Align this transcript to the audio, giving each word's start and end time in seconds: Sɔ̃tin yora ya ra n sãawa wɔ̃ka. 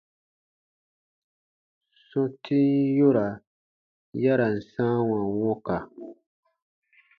Sɔ̃tin 2.05 2.69
yora 2.97 3.27
ya 4.21 4.33
ra 4.39 4.47
n 4.55 4.57
sãawa 4.71 5.17
wɔ̃ka. 5.41 5.77